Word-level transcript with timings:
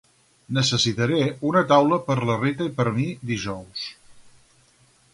Necessitaré 0.57 1.19
una 1.51 1.63
taula 1.73 2.01
per 2.09 2.17
la 2.31 2.39
Rita 2.41 2.69
i 2.71 2.75
per 2.81 2.89
a 2.93 2.97
mi 2.99 3.09
dijous. 3.33 3.89